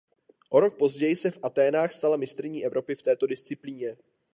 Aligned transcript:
O 0.49 0.59
rok 0.59 0.77
později 0.77 1.15
se 1.15 1.31
v 1.31 1.39
Athénách 1.43 1.93
stala 1.93 2.17
mistryní 2.17 2.65
Evropy 2.65 2.95
v 2.95 3.01
této 3.01 3.27
disciplíně. 3.27 3.97